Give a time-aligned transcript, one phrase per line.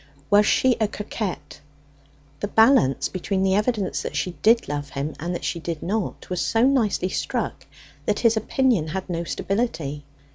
[0.31, 1.61] Was she a coquette?
[2.39, 6.27] The balance between the evidence that she did love him and that she did not
[6.27, 7.67] was so nicely struck,
[8.07, 10.03] that his opinion had no stability.